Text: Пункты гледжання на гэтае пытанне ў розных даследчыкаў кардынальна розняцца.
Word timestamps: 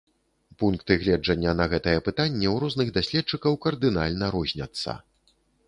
Пункты 0.61 0.95
гледжання 1.03 1.51
на 1.59 1.67
гэтае 1.73 1.93
пытанне 2.09 2.47
ў 2.53 2.55
розных 2.65 2.87
даследчыкаў 2.97 3.61
кардынальна 3.67 4.25
розняцца. 4.39 4.99